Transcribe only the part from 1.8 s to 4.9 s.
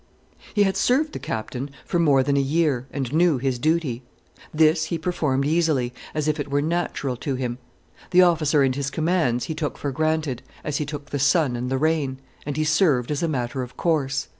for more than a year, and knew his duty. This